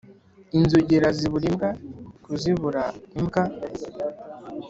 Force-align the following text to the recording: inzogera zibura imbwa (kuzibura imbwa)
inzogera 0.57 1.07
zibura 1.17 1.45
imbwa 1.51 1.69
(kuzibura 2.25 2.83
imbwa) 3.17 3.43